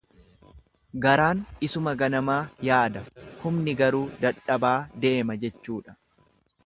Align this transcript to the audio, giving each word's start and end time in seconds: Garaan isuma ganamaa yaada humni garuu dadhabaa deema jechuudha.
Garaan 1.03 1.43
isuma 1.67 1.93
ganamaa 1.99 2.39
yaada 2.69 3.03
humni 3.43 3.77
garuu 3.83 4.03
dadhabaa 4.25 4.75
deema 5.05 5.41
jechuudha. 5.45 5.97